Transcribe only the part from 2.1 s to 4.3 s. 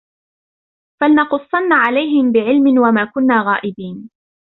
بعلم وما كنا غائبين